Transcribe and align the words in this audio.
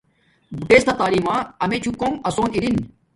بوٹڎ 0.59 0.79
تا 0.87 0.93
تعلیم 1.01 1.23
ما 1.27 1.35
امیچو 1.63 1.91
کُوم 1.99 2.13
اسون 2.27 2.47
اینگ 2.55 2.77